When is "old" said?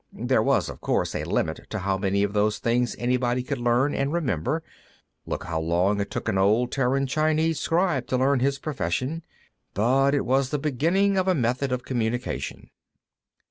6.39-6.71